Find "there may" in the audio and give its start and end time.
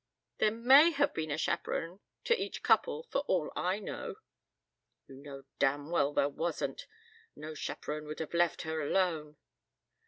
0.39-0.89